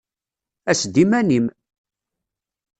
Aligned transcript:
Ass-d 0.71 0.95
iman-im! 1.03 1.45